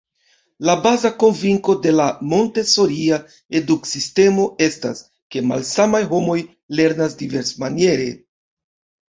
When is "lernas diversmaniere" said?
6.81-8.11